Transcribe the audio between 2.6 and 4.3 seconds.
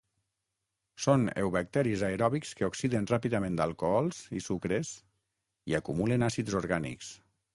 que oxiden ràpidament alcohols